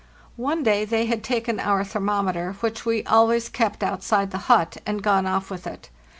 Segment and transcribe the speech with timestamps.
[0.37, 5.03] One day they had taken our thermometer,* which we always kept outside the hut, and
[5.03, 5.91] gone off with it.